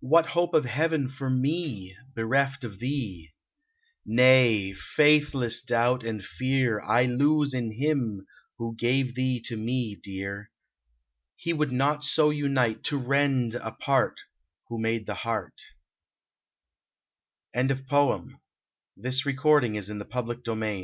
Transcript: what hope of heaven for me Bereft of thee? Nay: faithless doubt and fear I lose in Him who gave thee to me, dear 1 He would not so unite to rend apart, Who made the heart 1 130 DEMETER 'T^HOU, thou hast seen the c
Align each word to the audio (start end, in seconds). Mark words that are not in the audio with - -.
what 0.00 0.26
hope 0.26 0.52
of 0.52 0.64
heaven 0.64 1.08
for 1.08 1.30
me 1.30 1.94
Bereft 2.16 2.64
of 2.64 2.80
thee? 2.80 3.30
Nay: 4.04 4.72
faithless 4.72 5.62
doubt 5.62 6.02
and 6.04 6.24
fear 6.24 6.80
I 6.80 7.04
lose 7.04 7.54
in 7.54 7.70
Him 7.70 8.26
who 8.58 8.74
gave 8.74 9.14
thee 9.14 9.40
to 9.42 9.56
me, 9.56 9.94
dear 9.94 10.38
1 10.38 10.46
He 11.36 11.52
would 11.52 11.70
not 11.70 12.02
so 12.02 12.30
unite 12.30 12.82
to 12.82 12.96
rend 12.98 13.54
apart, 13.54 14.18
Who 14.66 14.80
made 14.80 15.06
the 15.06 15.14
heart 15.14 15.62
1 17.52 17.68
130 17.68 17.86
DEMETER 17.86 17.86
'T^HOU, 17.86 18.38
thou 18.96 19.08
hast 19.08 19.86
seen 19.86 19.98
the 19.98 20.32
c 20.32 20.74